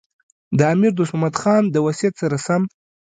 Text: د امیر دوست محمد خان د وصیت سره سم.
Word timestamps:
د 0.57 0.59
امیر 0.73 0.91
دوست 0.95 1.13
محمد 1.15 1.35
خان 1.41 1.63
د 1.69 1.75
وصیت 1.85 2.13
سره 2.21 2.37
سم. 2.45 2.61